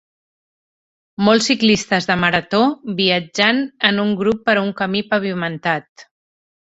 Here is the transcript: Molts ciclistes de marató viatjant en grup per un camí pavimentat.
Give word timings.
Molts 1.25 1.49
ciclistes 1.49 2.07
de 2.11 2.15
marató 2.21 2.61
viatjant 3.01 3.59
en 3.91 4.01
grup 4.23 4.41
per 4.49 4.57
un 4.63 4.73
camí 4.81 5.03
pavimentat. 5.13 6.07